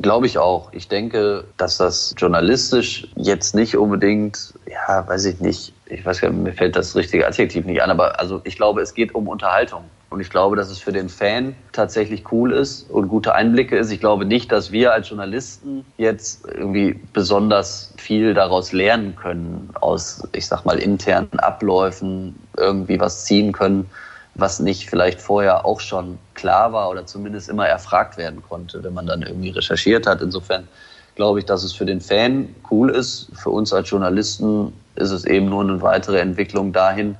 [0.00, 0.68] Glaube ich auch.
[0.72, 6.30] Ich denke, dass das journalistisch jetzt nicht unbedingt, ja, weiß ich nicht, ich weiß gar
[6.30, 9.26] nicht, mir fällt das richtige Adjektiv nicht an, aber also ich glaube, es geht um
[9.26, 9.84] Unterhaltung.
[10.08, 13.90] Und ich glaube, dass es für den Fan tatsächlich cool ist und gute Einblicke ist.
[13.90, 20.22] Ich glaube nicht, dass wir als Journalisten jetzt irgendwie besonders viel daraus lernen können, aus,
[20.32, 23.90] ich sag mal, internen Abläufen irgendwie was ziehen können
[24.38, 28.92] was nicht vielleicht vorher auch schon klar war oder zumindest immer erfragt werden konnte, wenn
[28.92, 30.20] man dann irgendwie recherchiert hat.
[30.20, 30.68] Insofern
[31.14, 33.28] glaube ich, dass es für den Fan cool ist.
[33.34, 37.16] Für uns als Journalisten ist es eben nur eine weitere Entwicklung dahin,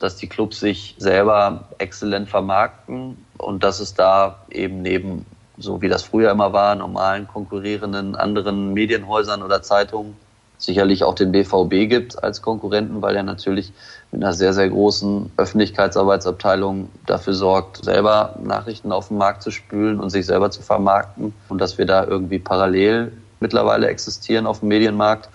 [0.00, 5.24] dass die Clubs sich selber exzellent vermarkten und dass es da eben neben,
[5.58, 10.16] so wie das früher immer war, normalen konkurrierenden anderen Medienhäusern oder Zeitungen
[10.58, 13.72] sicherlich auch den BVB gibt als Konkurrenten, weil er natürlich
[14.12, 20.00] mit einer sehr, sehr großen Öffentlichkeitsarbeitsabteilung dafür sorgt, selber Nachrichten auf den Markt zu spülen
[20.00, 24.68] und sich selber zu vermarkten und dass wir da irgendwie parallel mittlerweile existieren auf dem
[24.68, 25.28] Medienmarkt.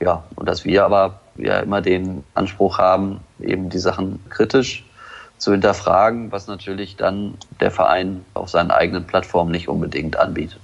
[0.00, 4.84] Ja, und dass wir aber ja immer den Anspruch haben, eben die Sachen kritisch
[5.38, 10.60] zu hinterfragen, was natürlich dann der Verein auf seinen eigenen Plattformen nicht unbedingt anbietet.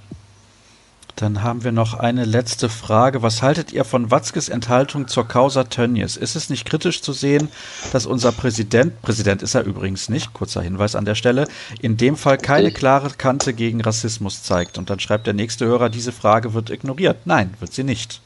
[1.15, 3.21] Dann haben wir noch eine letzte Frage.
[3.21, 6.17] Was haltet ihr von Watzkes Enthaltung zur Causa Tönnies?
[6.17, 7.47] Ist es nicht kritisch zu sehen,
[7.93, 11.47] dass unser Präsident, Präsident ist er übrigens nicht, kurzer Hinweis an der Stelle,
[11.79, 14.77] in dem Fall keine klare Kante gegen Rassismus zeigt?
[14.77, 17.19] Und dann schreibt der nächste Hörer, diese Frage wird ignoriert.
[17.23, 18.19] Nein, wird sie nicht.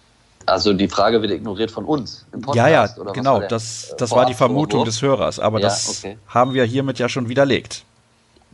[0.47, 2.57] Also die Frage wird ignoriert von uns im Podcast.
[2.57, 3.39] Ja, ja, genau.
[3.41, 6.17] Das, das war die Vermutung des Hörers, aber ja, das okay.
[6.27, 7.83] haben wir hiermit ja schon widerlegt.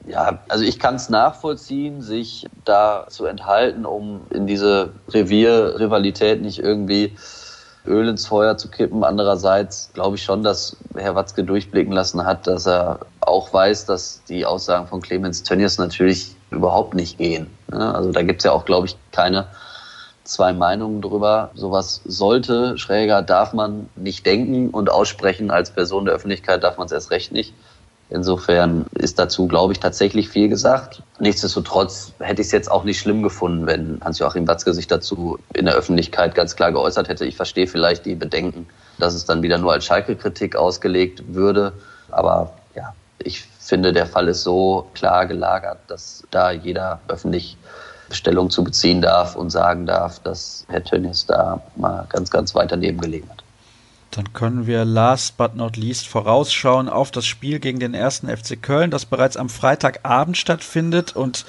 [0.08, 6.60] Ja, also ich kann es nachvollziehen, sich da zu enthalten, um in diese Revierrivalität nicht
[6.60, 7.16] irgendwie
[7.88, 9.04] Öl ins Feuer zu kippen.
[9.04, 14.22] Andererseits glaube ich schon, dass Herr Watzke durchblicken lassen hat, dass er auch weiß, dass
[14.28, 17.48] die Aussagen von Clemens Tönnies natürlich überhaupt nicht gehen.
[17.72, 19.48] Also da gibt es ja auch, glaube ich, keine
[20.24, 21.52] zwei Meinungen drüber.
[21.54, 25.52] Sowas sollte, schräger darf man nicht denken und aussprechen.
[25.52, 27.54] Als Person der Öffentlichkeit darf man es erst recht nicht.
[28.10, 31.02] Insofern ist dazu, glaube ich, tatsächlich viel gesagt.
[31.20, 35.66] Nichtsdestotrotz hätte ich es jetzt auch nicht schlimm gefunden, wenn Hans-Joachim Watzke sich dazu in
[35.66, 37.26] der Öffentlichkeit ganz klar geäußert hätte.
[37.26, 38.68] Ich verstehe vielleicht die Bedenken,
[39.00, 41.74] dass es dann wieder nur als Schalke-Kritik ausgelegt würde.
[42.12, 47.58] Aber ja, ich finde, der Fall ist so klar gelagert, dass da jeder öffentlich
[48.12, 52.72] Stellung zu beziehen darf und sagen darf, dass Herr Tönnies da mal ganz, ganz weit
[52.72, 53.35] daneben gelegen hat.
[54.16, 58.62] Dann können wir last but not least vorausschauen auf das Spiel gegen den ersten FC
[58.62, 61.18] Köln, das bereits am Freitagabend stattfindet.
[61.18, 61.46] Und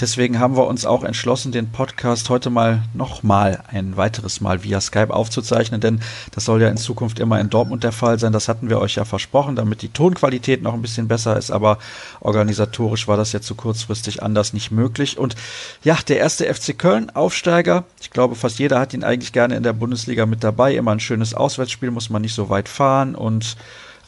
[0.00, 4.80] deswegen haben wir uns auch entschlossen, den Podcast heute mal nochmal ein weiteres Mal via
[4.80, 6.00] Skype aufzuzeichnen, denn
[6.32, 8.32] das soll ja in Zukunft immer in Dortmund der Fall sein.
[8.32, 11.78] Das hatten wir euch ja versprochen, damit die Tonqualität noch ein bisschen besser ist, aber
[12.18, 15.18] organisatorisch war das jetzt so kurzfristig anders nicht möglich.
[15.18, 15.36] Und
[15.84, 17.84] ja, der erste FC Köln, Aufsteiger.
[18.00, 20.74] Ich glaube, fast jeder hat ihn eigentlich gerne in der Bundesliga mit dabei.
[20.74, 23.56] Immer ein schönes Auswärtsspiel muss man nicht so weit fahren und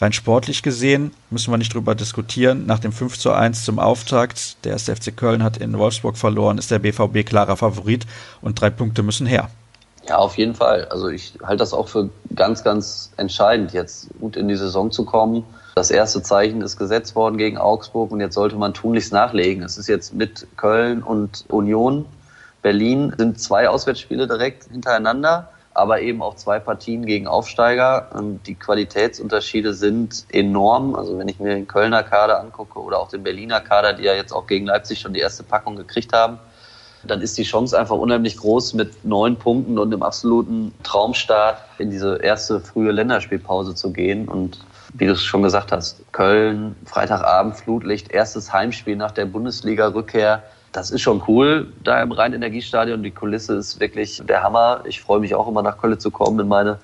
[0.01, 2.67] rein sportlich gesehen müssen wir nicht drüber diskutieren.
[2.67, 6.59] Nach dem 5 zu 1 zum Auftakt, der erste FC Köln hat in Wolfsburg verloren,
[6.59, 8.07] ist der BVB klarer Favorit
[8.41, 9.51] und drei Punkte müssen her.
[10.09, 10.87] Ja, auf jeden Fall.
[10.87, 15.05] Also ich halte das auch für ganz, ganz entscheidend, jetzt gut in die Saison zu
[15.05, 15.45] kommen.
[15.75, 19.63] Das erste Zeichen ist gesetzt worden gegen Augsburg und jetzt sollte man tunlichst nachlegen.
[19.63, 22.07] Es ist jetzt mit Köln und Union.
[22.63, 28.09] Berlin sind zwei Auswärtsspiele direkt hintereinander aber eben auch zwei Partien gegen Aufsteiger.
[28.47, 30.95] Die Qualitätsunterschiede sind enorm.
[30.95, 34.15] Also wenn ich mir den Kölner Kader angucke oder auch den Berliner Kader, die ja
[34.15, 36.39] jetzt auch gegen Leipzig schon die erste Packung gekriegt haben,
[37.05, 41.91] dann ist die Chance einfach unheimlich groß, mit neun Punkten und einem absoluten Traumstart in
[41.91, 44.29] diese erste frühe Länderspielpause zu gehen.
[44.29, 44.59] Und
[44.93, 50.91] wie du es schon gesagt hast, Köln, Freitagabend, Flutlicht, erstes Heimspiel nach der Bundesliga-Rückkehr das
[50.91, 53.03] ist schon cool da im Rhein-Energiestadion.
[53.03, 54.83] Die Kulisse ist wirklich der Hammer.
[54.85, 56.79] Ich freue mich auch immer nach Köln zu kommen in meine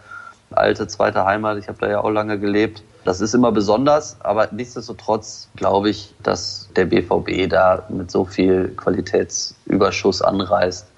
[0.51, 1.59] alte zweite Heimat.
[1.59, 2.83] Ich habe da ja auch lange gelebt.
[3.05, 8.69] Das ist immer besonders, aber nichtsdestotrotz glaube ich, dass der BVB da mit so viel
[8.77, 10.89] Qualitätsüberschuss anreißt,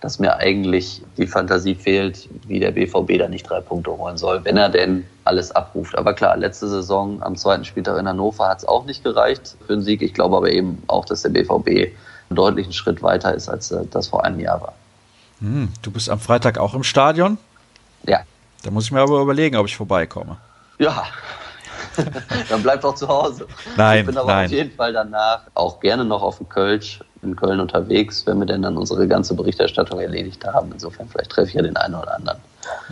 [0.00, 4.44] dass mir eigentlich die Fantasie fehlt, wie der BVB da nicht drei Punkte holen soll,
[4.44, 5.96] wenn er denn alles abruft.
[5.96, 9.74] Aber klar, letzte Saison am zweiten Spieltag in Hannover hat es auch nicht gereicht für
[9.74, 10.02] einen Sieg.
[10.02, 11.92] Ich glaube aber eben auch, dass der BVB
[12.32, 14.74] einen deutlichen Schritt weiter ist, als äh, das vor einem Jahr war.
[15.40, 17.38] Hm, du bist am Freitag auch im Stadion?
[18.06, 18.20] Ja.
[18.62, 20.36] Da muss ich mir aber überlegen, ob ich vorbeikomme.
[20.78, 21.04] Ja,
[22.48, 23.46] dann bleib doch zu Hause.
[23.76, 24.46] Nein, ich bin aber nein.
[24.46, 28.46] auf jeden Fall danach auch gerne noch auf dem Kölsch in Köln unterwegs, wenn wir
[28.46, 30.72] denn dann unsere ganze Berichterstattung erledigt haben.
[30.72, 32.38] Insofern vielleicht treffe ich ja den einen oder anderen.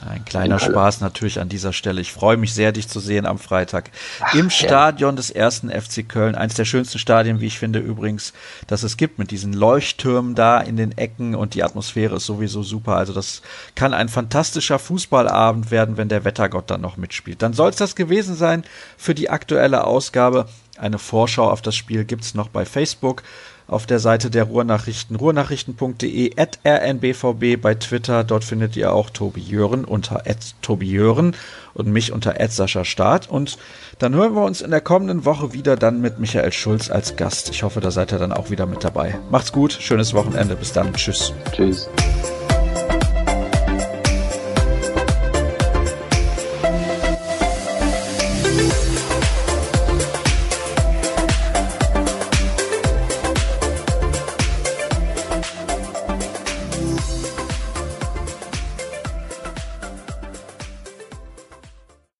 [0.08, 2.00] Ein kleiner Spaß natürlich an dieser Stelle.
[2.00, 6.08] Ich freue mich sehr, dich zu sehen am Freitag Ach, im Stadion des ersten FC
[6.08, 6.34] Köln.
[6.34, 8.32] Eines der schönsten Stadien, wie ich finde übrigens,
[8.66, 12.62] dass es gibt mit diesen Leuchttürmen da in den Ecken und die Atmosphäre ist sowieso
[12.62, 12.96] super.
[12.96, 13.42] Also das
[13.74, 17.42] kann ein fantastischer Fußballabend werden, wenn der Wettergott dann noch mitspielt.
[17.42, 18.64] Dann soll es das gewesen sein
[18.96, 20.46] für die aktuelle Ausgabe.
[20.80, 23.22] Eine Vorschau auf das Spiel gibt's noch bei Facebook
[23.70, 28.24] auf der Seite der Ruhrnachrichten, ruhrnachrichten.de, at rnbvb bei Twitter.
[28.24, 31.36] Dort findet ihr auch Tobi Jören unter at Tobi Jören
[31.72, 33.30] und mich unter at Sascha Staat.
[33.30, 33.58] Und
[33.98, 37.50] dann hören wir uns in der kommenden Woche wieder dann mit Michael Schulz als Gast.
[37.50, 39.18] Ich hoffe, da seid ihr dann auch wieder mit dabei.
[39.30, 40.56] Macht's gut, schönes Wochenende.
[40.56, 40.92] Bis dann.
[40.94, 41.32] Tschüss.
[41.52, 41.88] Tschüss.